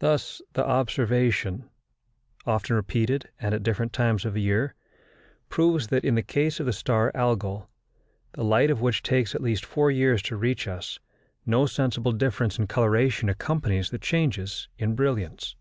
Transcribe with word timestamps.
Thus 0.00 0.42
the 0.54 0.66
observation, 0.66 1.70
often 2.44 2.74
repeated, 2.74 3.30
and 3.38 3.54
at 3.54 3.62
different 3.62 3.92
times 3.92 4.24
of 4.24 4.36
year, 4.36 4.74
proves 5.48 5.86
that 5.86 6.04
in 6.04 6.16
the 6.16 6.24
case 6.24 6.58
of 6.58 6.66
the 6.66 6.72
star 6.72 7.12
Algol, 7.14 7.68
the 8.32 8.42
light 8.42 8.72
of 8.72 8.80
which 8.80 9.00
takes 9.04 9.32
at 9.32 9.40
least 9.40 9.64
four 9.64 9.88
years 9.92 10.22
to 10.22 10.36
reach 10.36 10.66
us, 10.66 10.98
no 11.46 11.66
sensible 11.66 12.10
difference 12.10 12.58
in 12.58 12.66
coloration 12.66 13.28
accompanies 13.28 13.90
the 13.90 13.98
changes 14.00 14.66
in 14.76 14.96
brilliancy. 14.96 15.54